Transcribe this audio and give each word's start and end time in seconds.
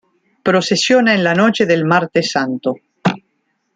Procesiona 0.47 1.13
en 1.13 1.23
la 1.23 1.35
noche 1.35 1.67
del 1.67 1.85
Martes 1.85 2.31
Santo. 2.31 2.73